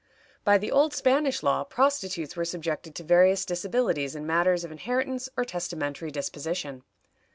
[0.43, 5.29] By the old Spanish law prostitutes were subjected to various disabilities in matters of inheritance
[5.37, 6.81] or testamentary disposition.